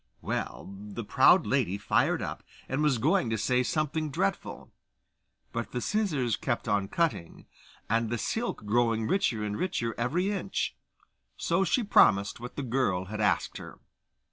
Well, 0.23 0.73
the 0.75 1.03
proud 1.03 1.45
lady 1.45 1.77
fired 1.77 2.23
up, 2.23 2.41
and 2.67 2.81
was 2.81 2.97
going 2.97 3.29
to 3.29 3.37
say 3.37 3.61
something 3.61 4.09
dreadful; 4.09 4.73
but 5.51 5.73
the 5.73 5.79
scissors 5.79 6.35
kept 6.37 6.67
on 6.67 6.87
cutting, 6.87 7.45
and 7.87 8.09
the 8.09 8.17
silk 8.17 8.65
growing 8.65 9.05
richer 9.07 9.43
and 9.43 9.55
richer 9.55 9.93
every 9.99 10.31
inch. 10.31 10.75
So 11.37 11.63
she 11.63 11.83
promised 11.83 12.39
what 12.39 12.55
the 12.55 12.63
girl 12.63 13.05
had 13.13 13.21
asked 13.21 13.57
her. 13.57 13.77